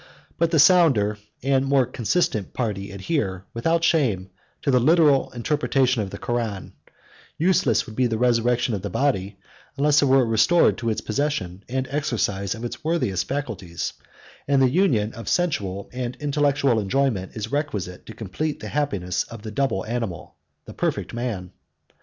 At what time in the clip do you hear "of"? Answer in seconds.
6.01-6.09, 8.73-8.81, 12.55-12.65, 15.13-15.29, 19.25-19.43